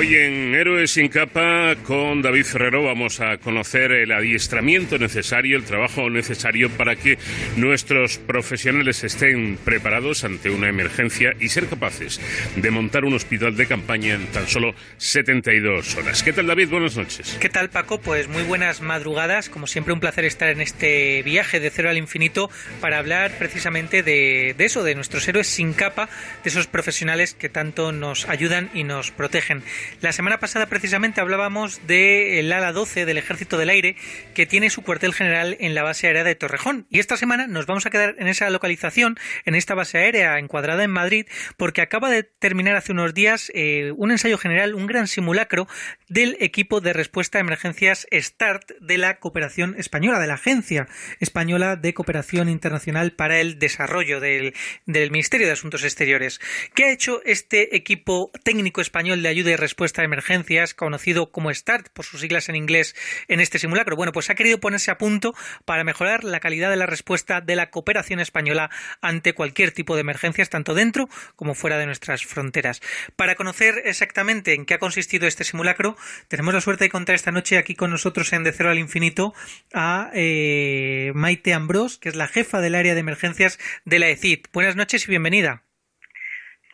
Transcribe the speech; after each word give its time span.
Hoy 0.00 0.16
en 0.16 0.54
Héroes 0.54 0.92
sin 0.92 1.08
capa 1.08 1.76
con 1.84 2.22
David 2.22 2.46
Ferrero 2.46 2.82
vamos 2.82 3.20
a 3.20 3.36
conocer 3.36 3.92
el 3.92 4.12
adiestramiento 4.12 4.96
necesario, 4.96 5.58
el 5.58 5.64
trabajo 5.64 6.08
necesario 6.08 6.70
para 6.70 6.96
que 6.96 7.18
nuestros 7.58 8.16
profesionales 8.16 9.04
estén 9.04 9.58
preparados 9.62 10.24
ante 10.24 10.48
una 10.48 10.70
emergencia 10.70 11.34
y 11.38 11.50
ser 11.50 11.66
capaces 11.66 12.18
de 12.56 12.70
montar 12.70 13.04
un 13.04 13.12
hospital 13.12 13.54
de 13.58 13.66
campaña 13.66 14.14
en 14.14 14.26
tan 14.28 14.48
solo 14.48 14.74
72 14.96 15.96
horas. 15.96 16.22
¿Qué 16.22 16.32
tal 16.32 16.46
David? 16.46 16.70
Buenas 16.70 16.96
noches. 16.96 17.36
¿Qué 17.38 17.50
tal 17.50 17.68
Paco? 17.68 18.00
Pues 18.00 18.26
muy 18.26 18.42
buenas 18.44 18.80
madrugadas. 18.80 19.50
Como 19.50 19.66
siempre 19.66 19.92
un 19.92 20.00
placer 20.00 20.24
estar 20.24 20.48
en 20.48 20.62
este 20.62 21.22
viaje 21.24 21.60
de 21.60 21.68
cero 21.68 21.90
al 21.90 21.98
infinito 21.98 22.48
para 22.80 22.96
hablar 22.96 23.32
precisamente 23.38 24.02
de, 24.02 24.54
de 24.56 24.64
eso, 24.64 24.82
de 24.82 24.94
nuestros 24.94 25.28
héroes 25.28 25.46
sin 25.46 25.74
capa, 25.74 26.08
de 26.42 26.48
esos 26.48 26.68
profesionales 26.68 27.34
que 27.34 27.50
tanto 27.50 27.92
nos 27.92 28.26
ayudan 28.30 28.70
y 28.72 28.84
nos 28.84 29.10
protegen. 29.10 29.62
La 30.00 30.12
semana 30.12 30.40
pasada 30.40 30.66
precisamente 30.66 31.20
hablábamos 31.20 31.86
del 31.86 32.50
ala 32.52 32.72
12 32.72 33.04
del 33.04 33.18
Ejército 33.18 33.58
del 33.58 33.68
Aire 33.68 33.96
que 34.34 34.46
tiene 34.46 34.70
su 34.70 34.82
cuartel 34.82 35.12
general 35.12 35.58
en 35.60 35.74
la 35.74 35.82
base 35.82 36.06
aérea 36.06 36.24
de 36.24 36.34
Torrejón. 36.34 36.86
Y 36.88 37.00
esta 37.00 37.18
semana 37.18 37.46
nos 37.46 37.66
vamos 37.66 37.84
a 37.84 37.90
quedar 37.90 38.14
en 38.18 38.26
esa 38.26 38.48
localización, 38.48 39.18
en 39.44 39.54
esta 39.54 39.74
base 39.74 39.98
aérea 39.98 40.38
encuadrada 40.38 40.84
en 40.84 40.90
Madrid, 40.90 41.26
porque 41.58 41.82
acaba 41.82 42.08
de 42.08 42.22
terminar 42.22 42.76
hace 42.76 42.92
unos 42.92 43.12
días 43.12 43.52
eh, 43.54 43.92
un 43.96 44.10
ensayo 44.10 44.38
general, 44.38 44.74
un 44.74 44.86
gran 44.86 45.06
simulacro 45.06 45.68
del 46.08 46.36
equipo 46.40 46.80
de 46.80 46.94
respuesta 46.94 47.36
a 47.36 47.42
emergencias 47.42 48.06
START 48.10 48.70
de 48.80 48.96
la 48.96 49.18
cooperación 49.18 49.74
española, 49.76 50.18
de 50.18 50.28
la 50.28 50.34
Agencia 50.34 50.88
Española 51.18 51.76
de 51.76 51.92
Cooperación 51.92 52.48
Internacional 52.48 53.12
para 53.12 53.40
el 53.40 53.58
Desarrollo 53.58 54.20
del, 54.20 54.54
del 54.86 55.10
Ministerio 55.10 55.46
de 55.46 55.52
Asuntos 55.52 55.84
Exteriores. 55.84 56.40
¿Qué 56.74 56.84
ha 56.84 56.92
hecho 56.92 57.20
este 57.24 57.76
equipo 57.76 58.30
técnico 58.44 58.80
español 58.80 59.22
de 59.22 59.28
ayuda 59.28 59.50
y 59.50 59.56
respuesta 59.56 59.79
a 59.80 60.04
emergencias, 60.04 60.74
conocido 60.74 61.32
como 61.32 61.52
START 61.52 61.88
por 61.88 62.04
sus 62.04 62.20
siglas 62.20 62.48
en 62.48 62.56
inglés 62.56 62.94
en 63.28 63.40
este 63.40 63.58
simulacro. 63.58 63.96
Bueno, 63.96 64.12
pues 64.12 64.28
ha 64.28 64.34
querido 64.34 64.60
ponerse 64.60 64.90
a 64.90 64.98
punto 64.98 65.34
para 65.64 65.84
mejorar 65.84 66.22
la 66.22 66.38
calidad 66.38 66.68
de 66.68 66.76
la 66.76 66.86
respuesta 66.86 67.40
de 67.40 67.56
la 67.56 67.70
cooperación 67.70 68.20
española 68.20 68.70
ante 69.00 69.32
cualquier 69.32 69.72
tipo 69.72 69.94
de 69.94 70.02
emergencias, 70.02 70.50
tanto 70.50 70.74
dentro 70.74 71.08
como 71.34 71.54
fuera 71.54 71.78
de 71.78 71.86
nuestras 71.86 72.26
fronteras. 72.26 72.82
Para 73.16 73.36
conocer 73.36 73.82
exactamente 73.86 74.52
en 74.54 74.66
qué 74.66 74.74
ha 74.74 74.78
consistido 74.78 75.26
este 75.26 75.44
simulacro, 75.44 75.96
tenemos 76.28 76.52
la 76.52 76.60
suerte 76.60 76.84
de 76.84 76.90
contar 76.90 77.14
esta 77.14 77.32
noche 77.32 77.56
aquí 77.56 77.74
con 77.74 77.90
nosotros 77.90 78.32
en 78.34 78.44
De 78.44 78.52
Cero 78.52 78.70
al 78.70 78.78
Infinito 78.78 79.32
a 79.72 80.10
eh, 80.12 81.12
Maite 81.14 81.54
Ambrós, 81.54 81.96
que 81.96 82.10
es 82.10 82.16
la 82.16 82.28
jefa 82.28 82.60
del 82.60 82.74
área 82.74 82.94
de 82.94 83.00
emergencias 83.00 83.58
de 83.84 83.98
la 83.98 84.08
ECIT. 84.08 84.48
Buenas 84.52 84.76
noches 84.76 85.04
y 85.06 85.08
bienvenida. 85.08 85.69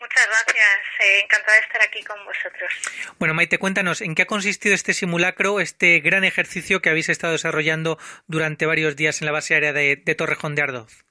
Muchas 0.00 0.27
gracias, 0.27 0.80
eh, 1.00 1.20
encantada 1.22 1.55
de 1.55 1.61
estar 1.61 1.83
aquí 1.83 2.02
con 2.05 2.22
vosotros. 2.25 2.72
Bueno, 3.19 3.33
Maite, 3.33 3.58
cuéntanos, 3.58 4.03
¿en 4.03 4.14
qué 4.14 4.22
ha 4.22 4.27
consistido 4.27 4.75
este 4.75 4.92
simulacro, 4.92 5.58
este 5.58 6.00
gran 6.00 6.25
ejercicio 6.25 6.83
que 6.83 6.91
habéis 6.91 7.08
estado 7.08 7.33
desarrollando 7.33 7.98
durante 8.27 8.66
varios 8.66 8.94
días 8.97 9.20
en 9.22 9.27
la 9.27 9.33
base 9.33 9.55
aérea 9.55 9.72
de, 9.72 9.97
de 9.97 10.14
Torrejón 10.14 10.55
de 10.55 10.62
Ardoz? 10.62 11.06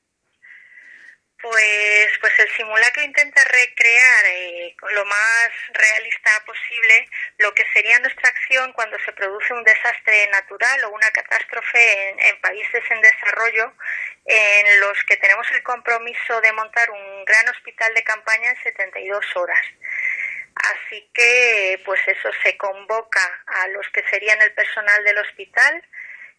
Pues, 1.46 2.10
pues 2.22 2.34
el 2.40 2.50
simulacro 2.58 3.04
intenta 3.04 3.44
recrear 3.44 4.26
eh, 4.26 4.76
lo 4.94 5.06
más 5.06 5.50
realista 5.74 6.32
posible 6.44 7.08
lo 7.38 7.54
que 7.54 7.64
sería 7.72 8.00
nuestra 8.00 8.30
acción 8.30 8.74
cuando 8.74 8.98
se 9.06 9.12
produce 9.14 9.54
un 9.54 9.64
desastre 9.64 10.28
natural 10.32 10.84
o 10.86 10.90
una 10.90 11.12
catástrofe 11.12 12.10
en, 12.10 12.20
en 12.20 12.42
países 12.42 12.84
en 12.90 13.00
desarrollo 13.00 13.74
en 14.26 14.80
los 14.80 15.04
que 15.06 15.18
tenemos 15.18 15.50
el 15.52 15.64
compromiso 15.64 16.42
de 16.42 16.52
montar 16.54 16.90
un 16.90 17.26
gran 17.26 17.48
hospital 17.50 17.94
de 17.94 18.04
campaña 18.04 18.50
en 18.50 18.64
72 18.64 19.36
horas. 19.36 19.66
Así 20.56 21.10
que, 21.14 21.82
pues 21.86 22.00
eso 22.08 22.30
se 22.44 22.58
convoca 22.58 23.44
a 23.46 23.68
los 23.68 23.88
que 23.90 24.04
serían 24.10 24.42
el 24.42 24.54
personal 24.54 25.04
del 25.04 25.18
hospital, 25.20 25.84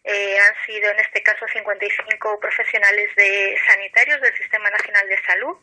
eh, 0.03 0.39
han 0.39 0.65
sido 0.65 0.89
en 0.89 0.99
este 0.99 1.21
caso 1.21 1.45
55 1.51 2.39
profesionales 2.39 3.09
de 3.15 3.59
sanitarios 3.67 4.21
del 4.21 4.37
Sistema 4.37 4.69
Nacional 4.69 5.07
de 5.09 5.21
Salud, 5.23 5.57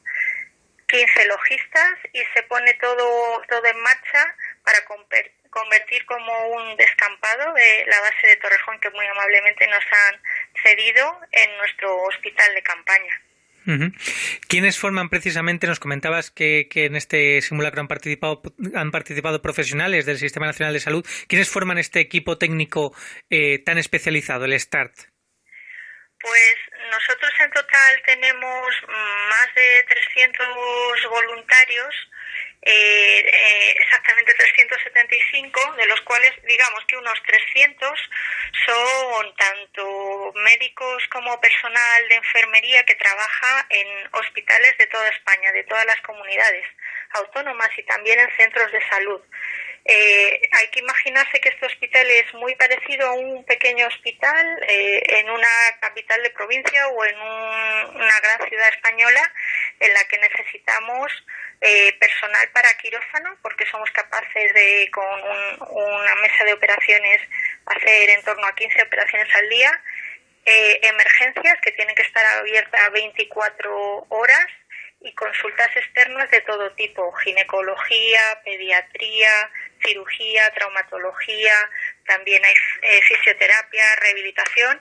15 0.86 1.26
logistas 1.26 1.94
y 2.12 2.22
se 2.34 2.42
pone 2.42 2.74
todo, 2.74 3.42
todo 3.48 3.66
en 3.66 3.80
marcha 3.80 4.36
para 4.62 4.78
convertir 5.50 6.04
como 6.04 6.48
un 6.48 6.76
descampado 6.76 7.54
de 7.54 7.84
la 7.86 8.00
base 8.00 8.26
de 8.26 8.36
Torrejón 8.36 8.78
que 8.80 8.90
muy 8.90 9.06
amablemente 9.06 9.66
nos 9.66 9.84
han 9.90 10.22
cedido 10.64 11.20
en 11.30 11.56
nuestro 11.58 11.94
hospital 12.02 12.54
de 12.54 12.62
campaña. 12.62 13.20
¿Quiénes 14.48 14.78
forman 14.78 15.08
precisamente? 15.08 15.66
Nos 15.66 15.80
comentabas 15.80 16.30
que, 16.30 16.68
que, 16.68 16.84
en 16.84 16.96
este 16.96 17.40
simulacro 17.40 17.80
han 17.80 17.88
participado, 17.88 18.42
han 18.74 18.90
participado 18.90 19.40
profesionales 19.40 20.04
del 20.04 20.18
Sistema 20.18 20.46
Nacional 20.46 20.74
de 20.74 20.80
Salud. 20.80 21.06
¿Quiénes 21.28 21.48
forman 21.48 21.78
este 21.78 22.00
equipo 22.00 22.36
técnico 22.36 22.94
eh, 23.30 23.58
tan 23.64 23.78
especializado, 23.78 24.44
el 24.44 24.58
START? 24.58 24.92
Pues 26.20 26.56
nosotros 26.90 27.32
en 27.40 27.50
total 27.50 28.02
tenemos 28.04 28.66
más 28.88 29.54
de 29.54 29.84
300 29.88 30.46
voluntarios 31.10 31.94
eh, 32.66 33.20
eh, 33.20 33.74
exactamente 33.78 34.32
375, 34.34 35.74
de 35.74 35.86
los 35.86 36.00
cuales 36.02 36.32
digamos 36.44 36.84
que 36.86 36.96
unos 36.96 37.22
300 37.22 38.10
son 38.66 39.36
tanto 39.36 40.32
médicos 40.36 41.06
como 41.08 41.38
personal 41.40 42.08
de 42.08 42.14
enfermería 42.14 42.82
que 42.84 42.94
trabaja 42.94 43.66
en 43.68 43.86
hospitales 44.12 44.78
de 44.78 44.86
toda 44.86 45.08
España, 45.08 45.52
de 45.52 45.64
todas 45.64 45.84
las 45.84 46.00
comunidades 46.00 46.64
autónomas 47.10 47.68
y 47.76 47.82
también 47.82 48.18
en 48.18 48.36
centros 48.36 48.72
de 48.72 48.80
salud. 48.88 49.20
Eh, 49.86 50.40
hay 50.50 50.68
que 50.68 50.80
imaginarse 50.80 51.38
que 51.40 51.50
este 51.50 51.66
hospital 51.66 52.06
es 52.08 52.32
muy 52.32 52.54
parecido 52.54 53.06
a 53.06 53.12
un 53.12 53.44
pequeño 53.44 53.86
hospital 53.86 54.58
eh, 54.66 55.02
en 55.18 55.28
una 55.28 55.46
capital 55.80 56.22
de 56.22 56.30
provincia 56.30 56.88
o 56.88 57.04
en 57.04 57.14
un, 57.20 57.96
una 57.96 58.20
gran 58.22 58.48
ciudad 58.48 58.68
española 58.70 59.20
en 59.80 59.92
la 59.92 60.02
que 60.04 60.16
necesitamos 60.18 61.12
eh, 61.60 61.96
personal 61.98 62.48
para 62.52 62.76
quirófano 62.78 63.36
porque 63.42 63.66
somos 63.66 63.90
capaces 63.92 64.54
de 64.54 64.90
con 64.92 65.04
un, 65.04 65.68
una 65.70 66.14
mesa 66.16 66.44
de 66.44 66.52
operaciones 66.52 67.20
hacer 67.66 68.10
en 68.10 68.22
torno 68.22 68.46
a 68.46 68.54
15 68.54 68.82
operaciones 68.82 69.34
al 69.34 69.48
día, 69.48 69.82
eh, 70.46 70.80
emergencias 70.82 71.58
que 71.62 71.72
tienen 71.72 71.94
que 71.94 72.02
estar 72.02 72.24
abiertas 72.38 72.92
24 72.92 74.06
horas 74.10 74.46
y 75.00 75.12
consultas 75.14 75.68
externas 75.76 76.30
de 76.30 76.40
todo 76.42 76.70
tipo, 76.72 77.12
ginecología, 77.12 78.20
pediatría, 78.44 79.50
cirugía, 79.84 80.50
traumatología, 80.54 81.52
también 82.06 82.42
hay 82.44 82.54
eh, 82.82 83.02
fisioterapia, 83.02 83.84
rehabilitación. 84.00 84.80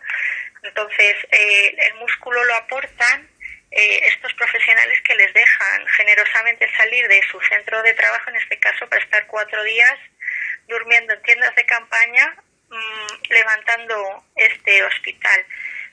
Entonces, 0.63 1.16
eh, 1.31 1.75
el 1.78 1.95
músculo 1.95 2.44
lo 2.45 2.55
aportan 2.55 3.29
eh, 3.75 4.01
estos 4.06 4.31
profesionales 4.35 5.01
que 5.01 5.16
les 5.16 5.34
dejan 5.34 5.88
generosamente 5.88 6.69
salir 6.78 7.07
de 7.07 7.22
su 7.31 7.39
centro 7.41 7.81
de 7.81 7.94
trabajo, 7.95 8.29
en 8.29 8.35
este 8.35 8.59
caso, 8.59 8.88
para 8.88 9.03
estar 9.03 9.25
cuatro 9.25 9.63
días 9.63 10.00
durmiendo 10.67 11.13
en 11.13 11.22
tiendas 11.23 11.56
de 11.56 11.66
campaña, 11.66 12.35
mmm, 12.69 13.07
levantando 13.29 14.25
este 14.35 14.84
hospital. 14.84 15.45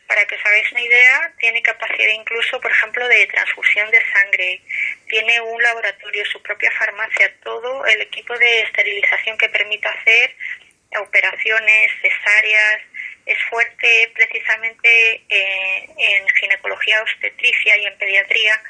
Para 0.07 0.27
que 0.27 0.35
os 0.35 0.45
hagáis 0.45 0.71
una 0.73 0.83
idea, 0.83 1.33
tiene 1.39 1.63
capacidad 1.63 2.13
incluso, 2.13 2.61
por 2.61 2.71
ejemplo, 2.71 3.09
de 3.09 3.27
transfusión 3.29 3.91
de 3.91 4.05
sangre, 4.13 4.61
tiene 5.09 5.41
un 5.41 5.63
laboratorio, 5.63 6.25
su 6.27 6.43
propia 6.43 6.71
farmacia, 6.73 7.33
todo 7.43 7.87
el 7.87 8.03
equipo 8.03 8.37
de 8.37 8.63
esterilización 8.63 9.39
que 9.39 9.49
permite 9.49 9.89
hacer 9.89 10.37
operaciones, 10.99 11.93
cesáreas, 12.03 12.83
es 13.31 13.39
fuerte 13.49 14.11
precisamente 14.15 15.25
eh, 15.29 15.89
en 15.97 16.29
ginecología 16.41 17.01
obstetricia 17.03 17.77
y 17.77 17.87
en 17.87 17.97
pediatría, 17.97 18.61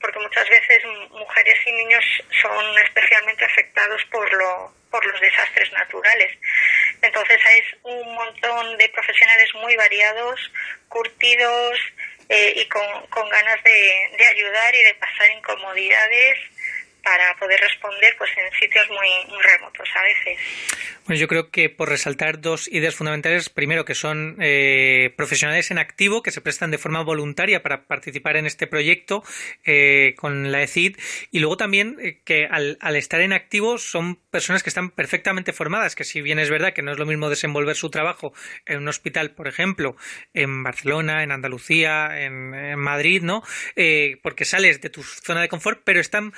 porque 0.00 0.20
muchas 0.20 0.48
veces 0.48 0.84
mujeres 1.10 1.58
y 1.66 1.72
niños 1.72 2.04
son 2.40 2.78
especialmente 2.78 3.44
afectados 3.44 4.00
por, 4.12 4.32
lo, 4.32 4.72
por 4.90 5.04
los 5.06 5.20
desastres 5.20 5.72
naturales. 5.72 6.38
Entonces 7.02 7.40
es 7.58 7.78
un 7.82 8.14
montón 8.14 8.78
de 8.78 8.88
profesionales 8.90 9.52
muy 9.54 9.74
variados, 9.74 10.52
curtidos 10.88 11.78
eh, 12.28 12.52
y 12.56 12.68
con, 12.68 13.06
con 13.08 13.28
ganas 13.28 13.62
de, 13.64 14.10
de, 14.18 14.26
ayudar 14.26 14.74
y 14.74 14.82
de 14.82 14.94
pasar 14.94 15.30
incomodidades 15.32 16.38
para 17.02 17.34
poder 17.36 17.60
responder 17.60 18.16
pues 18.18 18.30
en 18.36 18.52
sitios 18.58 18.88
muy, 18.90 19.08
muy 19.28 19.42
remotos 19.42 19.88
a 19.94 20.02
veces. 20.02 20.38
Bueno, 21.06 21.20
yo 21.20 21.28
creo 21.28 21.52
que 21.52 21.70
por 21.70 21.88
resaltar 21.88 22.40
dos 22.40 22.66
ideas 22.66 22.96
fundamentales, 22.96 23.48
primero 23.48 23.84
que 23.84 23.94
son 23.94 24.38
eh, 24.40 25.14
profesionales 25.16 25.70
en 25.70 25.78
activo 25.78 26.20
que 26.20 26.32
se 26.32 26.40
prestan 26.40 26.72
de 26.72 26.78
forma 26.78 27.00
voluntaria 27.04 27.62
para 27.62 27.84
participar 27.84 28.36
en 28.36 28.44
este 28.44 28.66
proyecto 28.66 29.22
eh, 29.64 30.14
con 30.16 30.50
la 30.50 30.64
ECID 30.64 30.96
y 31.30 31.38
luego 31.38 31.56
también 31.56 31.96
eh, 32.00 32.18
que 32.24 32.46
al, 32.46 32.76
al, 32.80 32.96
estar 32.96 33.20
en 33.20 33.32
activo 33.32 33.78
son 33.78 34.16
personas 34.32 34.64
que 34.64 34.68
están 34.68 34.90
perfectamente 34.90 35.52
formadas, 35.52 35.94
que 35.94 36.02
si 36.02 36.22
bien 36.22 36.40
es 36.40 36.50
verdad 36.50 36.72
que 36.72 36.82
no 36.82 36.90
es 36.90 36.98
lo 36.98 37.06
mismo 37.06 37.30
desenvolver 37.30 37.76
su 37.76 37.88
trabajo 37.88 38.32
en 38.64 38.78
un 38.78 38.88
hospital, 38.88 39.30
por 39.30 39.46
ejemplo, 39.46 39.96
en 40.34 40.64
Barcelona, 40.64 41.22
en 41.22 41.30
Andalucía, 41.30 42.20
en, 42.20 42.52
en 42.52 42.80
Madrid, 42.80 43.22
¿no? 43.22 43.44
porque 44.22 44.44
sales 44.44 44.80
de 44.80 44.90
tu 44.90 45.04
zona 45.04 45.40
de 45.40 45.48
confort, 45.48 45.82
pero 45.84 46.00
están 46.00 46.32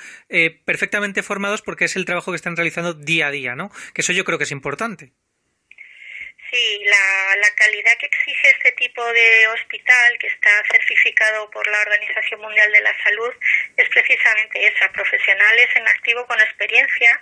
perfectamente 0.65 1.23
formados 1.23 1.63
porque 1.63 1.85
es 1.85 1.95
el 1.95 2.05
trabajo 2.05 2.31
que 2.31 2.35
están 2.35 2.55
realizando 2.55 2.93
día 2.93 3.27
a 3.27 3.31
día, 3.31 3.55
¿no? 3.55 3.71
Que 3.93 4.01
eso 4.01 4.13
yo 4.13 4.23
creo 4.23 4.37
que 4.37 4.43
es 4.43 4.51
importante. 4.51 4.58
Sí, 6.51 6.83
la, 6.83 7.35
la, 7.35 7.49
calidad 7.55 7.91
que 7.99 8.07
exige 8.07 8.49
este 8.49 8.71
tipo 8.71 9.05
de 9.13 9.47
hospital, 9.49 10.17
que 10.17 10.27
está 10.27 10.49
certificado 10.71 11.47
por 11.51 11.67
la 11.67 11.79
Organización 11.81 12.41
Mundial 12.41 12.71
de 12.71 12.81
la 12.81 13.03
Salud, 13.03 13.31
es 13.77 13.87
precisamente 13.89 14.65
esa, 14.65 14.91
profesionales 14.91 15.67
en 15.75 15.87
activo 15.87 16.25
con 16.25 16.39
experiencia, 16.39 17.21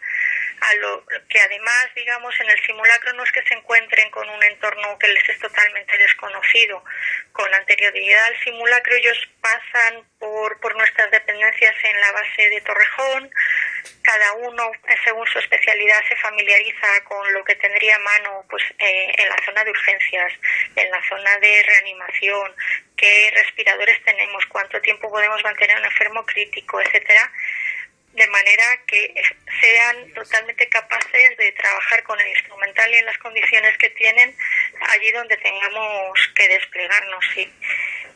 a 0.62 0.76
lo 0.76 1.06
que 1.30 1.40
además, 1.42 1.90
digamos, 1.96 2.40
en 2.40 2.50
el 2.50 2.66
simulacro 2.66 3.14
no 3.14 3.24
es 3.24 3.32
que 3.34 3.44
se 3.44 3.54
encuentren 3.54 4.10
con 4.12 4.30
un 4.30 4.44
entorno 4.44 4.98
que 4.98 5.10
les 5.10 5.30
es 5.30 5.40
totalmente 5.40 5.98
desconocido. 5.98 6.84
Con 7.34 7.54
anterioridad 7.54 8.24
al 8.26 8.44
simulacro 8.44 8.96
ellos 8.96 9.30
pasan 9.42 10.08
por, 10.20 10.60
por 10.62 10.76
nuestras 10.78 11.12
dependencias 11.12 11.76
en 11.84 12.00
la 12.00 12.12
base 12.14 12.50
de 12.50 12.62
Torrejón, 12.62 13.30
cada 14.02 14.34
uno, 14.34 14.72
según 15.04 15.28
su 15.28 15.40
especialidad, 15.40 16.04
se 16.08 16.16
familiariza 16.18 17.04
con 17.04 17.34
lo 17.34 17.44
que 17.44 17.56
tendría 17.56 17.96
a 17.96 18.00
mano 18.00 18.46
pues, 18.50 18.64
eh, 18.80 19.12
en 19.18 19.30
la 19.30 19.38
zona 19.46 19.64
de 19.64 19.72
urgencias, 19.72 20.34
en 20.76 20.90
la 20.90 21.02
zona 21.08 21.38
de 21.38 21.64
reanimación, 21.64 22.56
qué 22.96 23.32
respiradores 23.36 24.04
tenemos, 24.04 24.46
cuánto 24.48 24.82
tiempo 24.82 25.10
podemos 25.10 25.44
mantener 25.44 25.78
un 25.78 25.86
enfermo 25.86 26.26
crítico, 26.26 26.82
etcétera, 26.82 27.32
de 28.18 28.28
manera 28.28 28.64
que 28.88 29.14
sean 29.62 30.12
totalmente 30.14 30.68
capaces 30.70 31.38
de 31.38 31.52
trabajar 31.52 32.02
con 32.04 32.20
el 32.20 32.28
instrumental 32.28 32.92
y 32.92 32.98
en 32.98 33.06
las 33.06 33.18
condiciones 33.20 33.78
que 33.78 33.92
tienen 33.92 34.36
allí 34.90 35.12
donde 35.12 35.38
tengamos 35.38 36.20
que 36.36 36.48
desplegarnos. 36.48 37.24
Sí. 37.36 37.54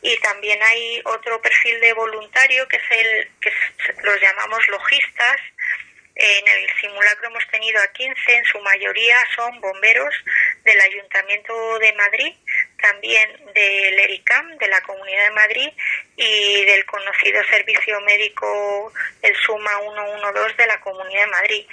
Y 0.02 0.16
también 0.16 0.60
hay 0.60 1.00
otro 1.04 1.40
perfil 1.40 1.80
de 1.80 1.92
voluntario 1.92 2.66
que 2.66 2.78
es 2.78 2.90
el 2.90 3.30
que 3.40 3.52
los 4.02 4.20
llamamos 4.20 4.66
logistas, 4.68 5.36
en 6.22 6.46
el 6.46 6.70
simulacro 6.80 7.26
hemos 7.26 7.44
tenido 7.48 7.80
a 7.80 7.88
15, 7.88 8.32
en 8.32 8.44
su 8.44 8.60
mayoría 8.60 9.16
son 9.34 9.60
bomberos 9.60 10.14
del 10.62 10.80
Ayuntamiento 10.80 11.78
de 11.80 11.92
Madrid, 11.94 12.32
también 12.80 13.28
del 13.52 13.98
ERICAM, 13.98 14.56
de 14.58 14.68
la 14.68 14.80
Comunidad 14.82 15.24
de 15.24 15.30
Madrid, 15.32 15.68
y 16.16 16.64
del 16.64 16.86
conocido 16.86 17.42
servicio 17.50 18.00
médico, 18.02 18.92
el 19.22 19.34
SUMA 19.34 19.80
112 19.80 20.54
de 20.54 20.66
la 20.66 20.80
Comunidad 20.80 21.24
de 21.24 21.30
Madrid. 21.32 21.66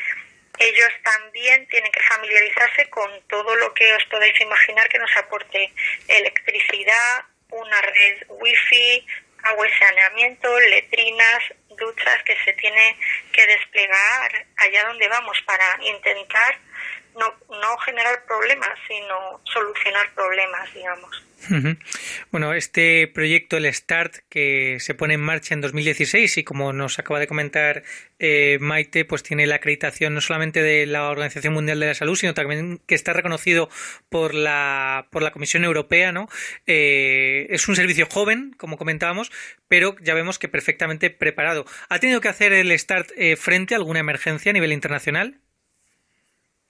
Ellos 0.57 0.89
también 1.03 1.67
tienen 1.67 1.91
que 1.91 2.01
familiarizarse 2.01 2.89
con 2.89 3.21
todo 3.27 3.55
lo 3.55 3.71
que 3.75 3.93
os 3.93 4.03
podéis 4.05 4.41
imaginar 4.41 4.89
que 4.89 4.97
nos 4.97 5.15
aporte 5.15 5.71
electricidad, 6.07 7.23
una 7.51 7.81
red 7.81 8.23
wifi, 8.29 9.05
agua 9.43 9.67
y 9.67 9.79
saneamiento, 9.79 10.59
letrinas, 10.59 11.43
duchas 11.79 12.23
que 12.23 12.37
se 12.43 12.53
tiene 12.53 12.97
que 13.31 13.45
desplegar 13.47 14.45
allá 14.57 14.85
donde 14.85 15.07
vamos 15.07 15.41
para 15.45 15.77
intentar 15.81 16.59
no, 17.15 17.33
no 17.49 17.77
generar 17.79 18.23
problemas, 18.25 18.77
sino 18.87 19.41
solucionar 19.45 20.13
problemas, 20.13 20.73
digamos. 20.73 21.28
Bueno, 22.31 22.53
este 22.53 23.07
proyecto, 23.07 23.57
el 23.57 23.71
START, 23.74 24.18
que 24.30 24.77
se 24.80 24.94
pone 24.94 25.13
en 25.13 25.21
marcha 25.21 25.53
en 25.53 25.62
2016 25.62 26.38
y 26.38 26.44
como 26.44 26.74
nos 26.74 27.00
acaba 27.00 27.19
de 27.19 27.27
comentar 27.27 27.83
eh, 28.19 28.57
Maite, 28.59 29.06
pues 29.06 29.24
tiene 29.24 29.47
la 29.47 29.56
acreditación 29.56 30.13
no 30.13 30.21
solamente 30.21 30.62
de 30.62 30.86
la 30.86 31.09
Organización 31.09 31.53
Mundial 31.53 31.80
de 31.80 31.88
la 31.88 31.94
Salud, 31.94 32.15
sino 32.15 32.33
también 32.33 32.81
que 32.86 32.95
está 32.95 33.13
reconocido 33.13 33.69
por 34.09 34.33
la, 34.33 35.07
por 35.12 35.21
la 35.21 35.31
Comisión 35.31 35.63
Europea, 35.63 36.12
¿no? 36.12 36.30
Eh, 36.68 37.47
es 37.50 37.68
un 37.68 37.75
servicio 37.75 38.07
joven, 38.07 38.53
como 38.57 38.77
comentábamos, 38.77 39.31
pero 39.68 39.95
ya 40.01 40.13
vemos 40.13 40.39
que 40.39 40.50
perfectamente 40.50 41.09
preparado. 41.09 41.65
¿Ha 41.89 42.00
tenido 42.00 42.21
que 42.21 42.27
hacer 42.27 42.53
el 42.53 42.77
START 42.77 43.12
eh, 43.15 43.35
frente 43.35 43.74
a 43.74 43.77
alguna 43.77 44.00
emergencia 44.00 44.50
a 44.50 44.53
nivel 44.53 44.74
internacional? 44.74 45.39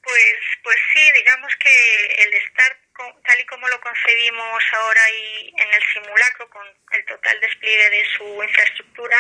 Pues, 0.02 0.36
pues 0.64 0.78
sí, 0.94 1.02
digamos 1.20 1.54
que 1.58 2.24
el 2.24 2.42
START 2.50 2.89
tal 3.24 3.40
y 3.40 3.46
como 3.46 3.68
lo 3.68 3.80
concebimos 3.82 4.64
ahora 4.74 5.02
y 5.12 5.54
en 5.58 5.74
el 5.74 5.84
simulacro, 5.94 6.50
con 6.50 6.66
el 6.92 7.06
total 7.06 7.40
despliegue 7.40 7.90
de 7.90 8.06
su 8.18 8.44
infraestructura, 8.44 9.18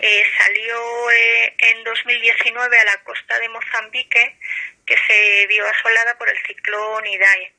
eh, 0.00 0.24
salió 0.36 1.10
eh, 1.10 1.54
en 1.58 1.84
2019 1.84 2.80
a 2.80 2.84
la 2.84 3.02
costa 3.04 3.38
de 3.38 3.48
Mozambique, 3.48 4.38
que 4.86 4.96
se 5.06 5.46
vio 5.46 5.66
asolada 5.66 6.16
por 6.18 6.28
el 6.28 6.38
ciclón 6.46 7.06
Idai. 7.06 7.52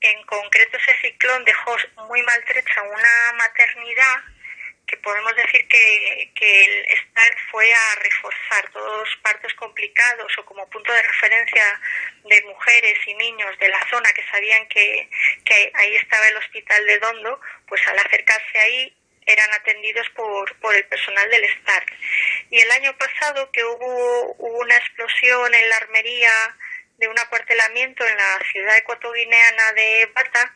En 0.00 0.22
concreto, 0.24 0.76
ese 0.78 0.96
ciclón 1.00 1.44
dejó 1.44 1.76
muy 2.08 2.22
maltrecha 2.22 2.82
una 2.82 3.32
maternidad 3.34 4.22
que 4.86 4.96
podemos 4.98 5.34
decir 5.34 5.66
que, 5.68 6.32
que 6.34 6.64
el 6.64 6.86
START 6.98 7.38
fue 7.50 7.72
a 7.72 7.94
reforzar 7.96 8.70
todos 8.72 8.98
los 9.00 9.16
partos 9.16 9.52
complicados 9.54 10.38
o 10.38 10.44
como 10.44 10.68
punto 10.70 10.92
de 10.92 11.02
referencia 11.02 11.80
de 12.24 12.42
mujeres 12.42 12.98
y 13.06 13.14
niños 13.14 13.58
de 13.58 13.68
la 13.68 13.88
zona 13.90 14.12
que 14.12 14.24
sabían 14.30 14.66
que, 14.68 15.10
que 15.44 15.72
ahí 15.74 15.96
estaba 15.96 16.26
el 16.28 16.36
hospital 16.36 16.86
de 16.86 16.98
Dondo, 16.98 17.40
pues 17.66 17.86
al 17.88 17.98
acercarse 17.98 18.58
ahí 18.58 18.96
eran 19.26 19.52
atendidos 19.54 20.08
por, 20.10 20.54
por 20.60 20.74
el 20.74 20.84
personal 20.84 21.28
del 21.30 21.44
START. 21.60 21.88
Y 22.50 22.60
el 22.60 22.70
año 22.70 22.96
pasado 22.96 23.50
que 23.50 23.64
hubo, 23.64 24.34
hubo 24.38 24.58
una 24.60 24.76
explosión 24.76 25.52
en 25.52 25.68
la 25.68 25.76
armería 25.78 26.30
de 26.98 27.08
un 27.08 27.18
acuartelamiento 27.18 28.06
en 28.06 28.16
la 28.16 28.38
ciudad 28.50 28.76
ecuatoguineana 28.78 29.72
de 29.72 30.10
Bata, 30.14 30.54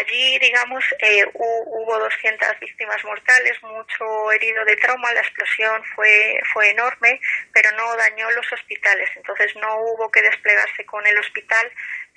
Allí, 0.00 0.38
digamos, 0.38 0.84
eh, 0.98 1.24
hubo 1.34 1.98
200 1.98 2.58
víctimas 2.58 3.04
mortales, 3.04 3.62
mucho 3.62 4.32
herido 4.32 4.64
de 4.64 4.76
trauma, 4.76 5.12
la 5.12 5.20
explosión 5.20 5.84
fue, 5.94 6.40
fue 6.52 6.70
enorme, 6.70 7.20
pero 7.52 7.70
no 7.72 7.94
dañó 7.96 8.30
los 8.32 8.52
hospitales. 8.52 9.10
Entonces 9.16 9.54
no 9.56 9.76
hubo 9.80 10.10
que 10.10 10.22
desplegarse 10.22 10.84
con 10.86 11.06
el 11.06 11.18
hospital, 11.18 11.70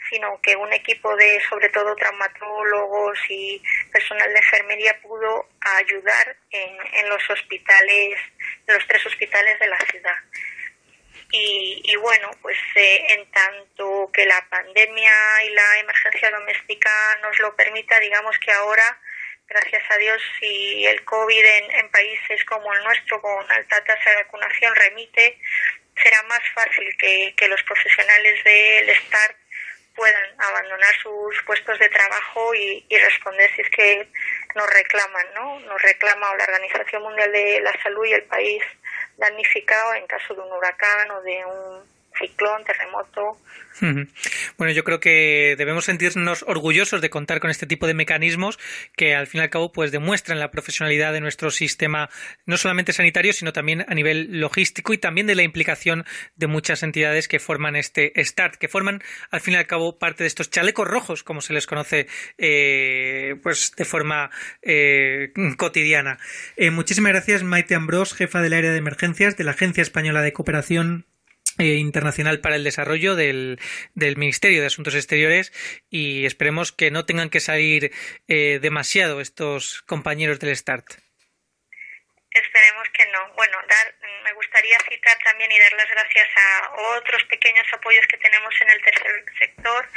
sino 0.09 0.39
que 0.41 0.55
un 0.55 0.71
equipo 0.73 1.15
de, 1.17 1.39
sobre 1.49 1.69
todo, 1.69 1.95
traumatólogos 1.95 3.19
y 3.29 3.61
personal 3.91 4.29
de 4.29 4.39
enfermería 4.39 4.99
pudo 5.01 5.47
ayudar 5.77 6.35
en, 6.51 6.77
en 6.93 7.09
los 7.09 7.29
hospitales, 7.29 8.17
en 8.65 8.73
los 8.73 8.87
tres 8.87 9.05
hospitales 9.05 9.59
de 9.59 9.67
la 9.67 9.79
ciudad. 9.79 10.15
Y, 11.29 11.95
bueno, 11.97 12.31
pues 12.41 12.57
eh, 12.75 13.05
en 13.09 13.31
tanto 13.31 14.09
que 14.13 14.25
la 14.25 14.47
pandemia 14.49 15.43
y 15.43 15.49
la 15.49 15.79
emergencia 15.79 16.31
doméstica 16.31 16.89
nos 17.21 17.37
lo 17.39 17.55
permita, 17.55 17.99
digamos 17.99 18.37
que 18.39 18.51
ahora, 18.51 18.97
gracias 19.47 19.83
a 19.89 19.97
Dios, 19.97 20.21
si 20.39 20.85
el 20.85 21.03
COVID 21.03 21.45
en, 21.45 21.89
países 21.89 22.45
como 22.45 22.73
el 22.73 22.83
nuestro, 22.83 23.21
con 23.21 23.51
alta 23.51 23.83
tasa 23.83 24.09
de 24.11 24.23
vacunación, 24.23 24.73
remite, 24.75 25.37
será 26.01 26.23
más 26.23 26.41
fácil 26.53 26.95
que, 26.97 27.33
que 27.35 27.47
los 27.49 27.61
profesionales 27.63 28.43
del 28.43 28.95
START 28.95 29.37
puedan 29.95 30.41
abandonar 30.41 30.95
sus 31.01 31.41
puestos 31.43 31.77
de 31.79 31.89
trabajo 31.89 32.53
y, 32.53 32.85
y, 32.87 32.97
responder 32.99 33.51
si 33.55 33.61
es 33.63 33.69
que 33.71 34.07
nos 34.55 34.69
reclaman, 34.69 35.33
¿no? 35.33 35.59
Nos 35.61 35.81
reclama 35.81 36.35
la 36.35 36.43
Organización 36.43 37.01
Mundial 37.01 37.31
de 37.31 37.59
la 37.61 37.73
Salud 37.81 38.05
y 38.05 38.13
el 38.13 38.23
país 38.23 38.63
damnificado 39.17 39.93
en 39.93 40.07
caso 40.07 40.33
de 40.33 40.41
un 40.41 40.51
huracán 40.51 41.11
o 41.11 41.21
de 41.21 41.45
un 41.45 41.96
ciclón, 42.19 42.63
terremoto. 42.63 43.37
Bueno, 44.57 44.73
yo 44.73 44.83
creo 44.83 44.99
que 44.99 45.55
debemos 45.57 45.85
sentirnos 45.85 46.43
orgullosos 46.47 47.01
de 47.01 47.09
contar 47.09 47.39
con 47.39 47.51
este 47.51 47.67
tipo 47.67 47.85
de 47.85 47.93
mecanismos 47.93 48.57
que 48.95 49.15
al 49.15 49.27
fin 49.27 49.39
y 49.39 49.43
al 49.43 49.49
cabo 49.49 49.71
pues 49.71 49.91
demuestran 49.91 50.39
la 50.39 50.51
profesionalidad 50.51 51.13
de 51.13 51.21
nuestro 51.21 51.51
sistema 51.51 52.09
no 52.45 52.57
solamente 52.57 52.93
sanitario 52.93 53.33
sino 53.33 53.53
también 53.53 53.85
a 53.87 53.93
nivel 53.93 54.39
logístico 54.39 54.93
y 54.93 54.97
también 54.97 55.27
de 55.27 55.35
la 55.35 55.43
implicación 55.43 56.05
de 56.35 56.47
muchas 56.47 56.83
entidades 56.83 57.27
que 57.27 57.39
forman 57.39 57.75
este 57.75 58.13
START, 58.23 58.55
que 58.55 58.67
forman 58.67 59.03
al 59.29 59.41
fin 59.41 59.53
y 59.53 59.57
al 59.57 59.67
cabo 59.67 59.99
parte 59.99 60.23
de 60.23 60.27
estos 60.27 60.49
chalecos 60.49 60.87
rojos 60.87 61.23
como 61.23 61.41
se 61.41 61.53
les 61.53 61.67
conoce 61.67 62.07
eh, 62.37 63.35
pues 63.43 63.73
de 63.75 63.85
forma 63.85 64.31
eh, 64.61 65.31
cotidiana. 65.57 66.17
Eh, 66.55 66.71
muchísimas 66.71 67.11
gracias 67.11 67.43
Maite 67.43 67.75
Ambrós, 67.75 68.13
jefa 68.13 68.41
del 68.41 68.53
área 68.53 68.71
de 68.71 68.77
emergencias 68.77 69.37
de 69.37 69.43
la 69.43 69.51
Agencia 69.51 69.81
Española 69.81 70.21
de 70.21 70.33
Cooperación 70.33 71.05
eh, 71.57 71.75
internacional 71.75 72.39
para 72.39 72.55
el 72.55 72.63
Desarrollo 72.63 73.15
del, 73.15 73.59
del, 73.93 74.17
Ministerio 74.17 74.61
de 74.61 74.67
Asuntos 74.67 74.95
Exteriores 74.95 75.51
y 75.89 76.25
esperemos 76.25 76.71
que 76.71 76.91
no 76.91 77.05
tengan 77.05 77.29
que 77.29 77.39
salir 77.39 77.91
eh, 78.27 78.59
demasiado 78.61 79.21
estos 79.21 79.81
compañeros 79.83 80.39
del 80.39 80.55
START. 80.55 80.85
Esperemos 82.31 82.87
que 82.93 83.05
no. 83.07 83.33
Bueno, 83.33 83.57
dar 83.67 83.95
me 84.27 84.33
gustaría 84.33 84.77
citar 84.89 85.17
también 85.23 85.51
y 85.51 85.59
dar 85.59 85.73
las 85.73 85.89
gracias 85.89 86.27
a 86.35 86.71
otros 86.97 87.23
pequeños 87.25 87.65
apoyos 87.71 88.05
que 88.07 88.17
tenemos 88.17 88.53
en 88.59 88.69
el 88.69 88.81
tercer 88.83 89.25
sector, 89.39 89.89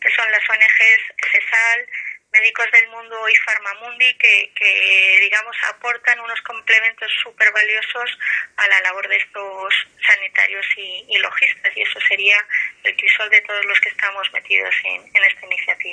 que 0.00 0.10
son 0.10 0.30
las 0.32 0.40
ONGs 0.48 1.02
CESAL, 1.30 1.88
Médicos 2.34 2.66
del 2.72 2.88
Mundo 2.88 3.28
y 3.28 3.36
Farmamundi 3.36 4.12
que, 4.14 4.50
que 4.56 5.18
digamos, 5.20 5.56
aportan 5.70 6.18
unos 6.18 6.40
complementos 6.42 7.08
súper 7.22 7.52
valiosos 7.52 8.18
a 8.56 8.66
la 8.66 8.80
labor 8.80 9.08
de 9.08 9.16
estos 9.16 9.74
sanitarios 10.04 10.66
y, 10.76 11.16
logistas. 11.18 11.76
Y 11.76 11.82
eso 11.82 12.00
sería 12.08 12.36
el 12.82 12.96
crisol 12.96 13.30
de 13.30 13.40
todos 13.42 13.64
los 13.66 13.80
que 13.80 13.88
estamos 13.88 14.32
metidos 14.32 14.74
en, 14.84 15.02
en, 15.14 15.22
esta 15.22 15.46
iniciativa. 15.46 15.83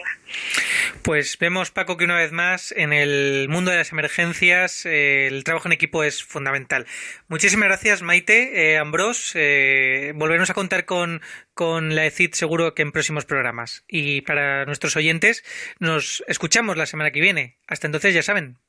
Pues 1.04 1.40
vemos, 1.40 1.72
Paco, 1.72 1.98
que 1.98 2.06
una 2.06 2.18
vez 2.18 2.32
más 2.32 2.72
en 2.78 2.94
el 2.94 3.50
mundo 3.50 3.72
de 3.72 3.78
las 3.78 3.92
emergencias 3.92 4.86
eh, 4.86 5.26
el 5.26 5.44
trabajo 5.44 5.68
en 5.68 5.72
equipo 5.72 6.04
es 6.04 6.24
fundamental. 6.24 6.86
Muchísimas 7.28 7.70
gracias, 7.70 8.04
Maite, 8.04 8.74
eh, 8.74 8.78
Ambrós. 8.78 9.32
Eh, 9.34 10.14
volveremos 10.16 10.52
a 10.52 10.54
contar 10.54 10.86
con, 10.86 11.22
con 11.56 11.96
la 11.96 12.06
ECID 12.06 12.34
seguro 12.34 12.76
que 12.76 12.84
en 12.84 12.92
próximos 12.92 13.26
programas. 13.26 13.84
Y 13.88 14.22
para 14.22 14.66
nuestros 14.66 14.96
oyentes, 14.96 15.44
nos 15.80 16.24
escuchamos 16.28 16.78
la 16.78 16.86
semana 16.86 17.10
que 17.10 17.22
viene. 17.22 17.58
Hasta 17.66 17.88
entonces, 17.88 18.14
ya 18.14 18.22
saben, 18.22 18.60